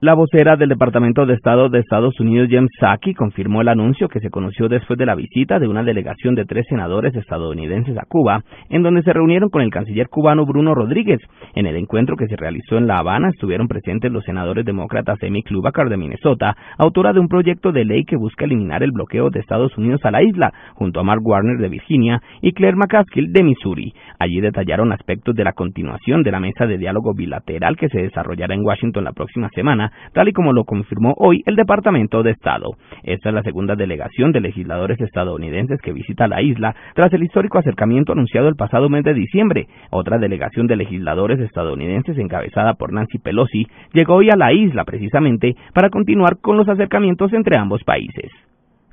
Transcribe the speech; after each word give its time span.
La 0.00 0.12
vocera 0.12 0.56
del 0.56 0.68
Departamento 0.68 1.24
de 1.24 1.32
Estado 1.32 1.70
de 1.70 1.78
Estados 1.78 2.20
Unidos, 2.20 2.48
James 2.50 2.70
Psaki, 2.78 3.14
confirmó 3.14 3.62
el 3.62 3.68
anuncio 3.68 4.08
que 4.08 4.20
se 4.20 4.28
conoció 4.28 4.68
después 4.68 4.98
de 4.98 5.06
la 5.06 5.14
visita 5.14 5.58
de 5.58 5.68
una 5.68 5.82
delegación 5.82 6.34
de 6.34 6.44
tres 6.44 6.66
senadores 6.68 7.14
estadounidenses 7.14 7.96
a 7.96 8.04
Cuba, 8.06 8.42
en 8.68 8.82
donde 8.82 9.00
se 9.00 9.14
reunieron 9.14 9.48
con 9.48 9.62
el 9.62 9.70
canciller 9.70 10.08
cubano 10.10 10.44
Bruno 10.44 10.74
Rodríguez. 10.74 11.20
En 11.54 11.64
el 11.64 11.76
encuentro 11.76 12.14
que 12.14 12.26
se 12.26 12.36
realizó 12.36 12.76
en 12.76 12.86
La 12.86 12.98
Habana 12.98 13.30
estuvieron 13.30 13.68
presentes 13.68 14.12
los 14.12 14.22
senadores 14.24 14.66
demócratas 14.66 15.16
Amy 15.22 15.42
Klobuchar 15.42 15.88
de 15.88 15.96
Minnesota, 15.96 16.54
autora 16.76 17.14
de 17.14 17.20
un 17.20 17.28
proyecto 17.28 17.72
de 17.72 17.86
ley 17.86 18.04
que 18.04 18.16
busca 18.16 18.44
eliminar 18.44 18.82
el 18.82 18.92
bloqueo 18.92 19.30
de 19.30 19.40
Estados 19.40 19.78
Unidos 19.78 20.04
a 20.04 20.10
la 20.10 20.22
isla, 20.22 20.52
junto 20.74 21.00
a 21.00 21.04
Mark 21.04 21.22
Warner 21.24 21.56
de 21.56 21.70
Virginia 21.70 22.20
y 22.42 22.52
Claire 22.52 22.76
McCaskill 22.76 23.32
de 23.32 23.42
Missouri. 23.42 23.94
Allí 24.18 24.42
detallaron 24.42 24.92
aspectos 24.92 25.34
de 25.34 25.44
la 25.44 25.54
continuación 25.54 26.22
de 26.22 26.32
la 26.32 26.40
mesa 26.40 26.66
de 26.66 26.76
diálogo 26.76 27.14
bilateral 27.14 27.78
que 27.78 27.88
se 27.88 28.02
desarrollará 28.02 28.54
en 28.54 28.62
Washington 28.62 29.04
la 29.04 29.12
próxima 29.12 29.48
semana 29.54 29.85
tal 30.12 30.28
y 30.28 30.32
como 30.32 30.52
lo 30.52 30.64
confirmó 30.64 31.14
hoy 31.16 31.42
el 31.46 31.56
Departamento 31.56 32.22
de 32.22 32.32
Estado. 32.32 32.76
Esta 33.02 33.28
es 33.28 33.34
la 33.34 33.42
segunda 33.42 33.74
delegación 33.74 34.32
de 34.32 34.40
legisladores 34.40 35.00
estadounidenses 35.00 35.80
que 35.82 35.92
visita 35.92 36.28
la 36.28 36.42
isla 36.42 36.74
tras 36.94 37.12
el 37.12 37.22
histórico 37.22 37.58
acercamiento 37.58 38.12
anunciado 38.12 38.48
el 38.48 38.56
pasado 38.56 38.88
mes 38.88 39.04
de 39.04 39.14
diciembre. 39.14 39.68
Otra 39.90 40.18
delegación 40.18 40.66
de 40.66 40.76
legisladores 40.76 41.40
estadounidenses 41.40 42.18
encabezada 42.18 42.74
por 42.74 42.92
Nancy 42.92 43.18
Pelosi 43.18 43.66
llegó 43.92 44.16
hoy 44.16 44.30
a 44.30 44.36
la 44.36 44.52
isla 44.52 44.84
precisamente 44.84 45.54
para 45.74 45.90
continuar 45.90 46.38
con 46.40 46.56
los 46.56 46.68
acercamientos 46.68 47.32
entre 47.32 47.58
ambos 47.58 47.82
países. 47.84 48.30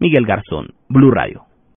Miguel 0.00 0.26
Garzón, 0.26 0.68
Blue 0.88 1.10
Radio. 1.10 1.47